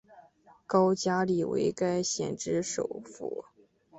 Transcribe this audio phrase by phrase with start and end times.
[0.65, 3.45] 高加力为该县之首府。